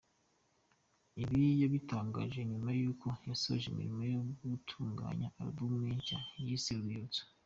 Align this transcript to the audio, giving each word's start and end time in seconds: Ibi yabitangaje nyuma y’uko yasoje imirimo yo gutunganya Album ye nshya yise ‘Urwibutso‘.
Ibi 1.21 1.41
yabitangaje 1.61 2.39
nyuma 2.51 2.69
y’uko 2.79 3.07
yasoje 3.27 3.65
imirimo 3.67 4.01
yo 4.13 4.19
gutunganya 4.51 5.27
Album 5.41 5.71
ye 5.83 5.93
nshya 5.97 6.19
yise 6.45 6.71
‘Urwibutso‘. 6.75 7.21